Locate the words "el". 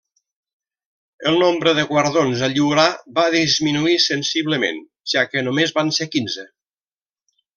1.31-1.35